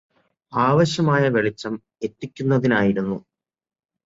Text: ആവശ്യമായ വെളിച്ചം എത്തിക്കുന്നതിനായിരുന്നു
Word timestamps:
ആവശ്യമായ 0.53 1.29
വെളിച്ചം 1.29 1.73
എത്തിക്കുന്നതിനായിരുന്നു 2.01 3.17